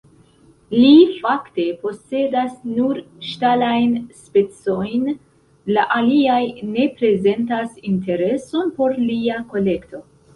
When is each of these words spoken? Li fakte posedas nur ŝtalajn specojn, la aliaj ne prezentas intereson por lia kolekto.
Li 0.75 0.91
fakte 1.23 1.65
posedas 1.81 2.55
nur 2.77 3.01
ŝtalajn 3.31 3.93
specojn, 4.21 5.03
la 5.75 5.83
aliaj 5.99 6.39
ne 6.71 6.87
prezentas 7.03 7.77
intereson 7.91 8.73
por 8.81 8.97
lia 9.11 9.37
kolekto. 9.53 10.03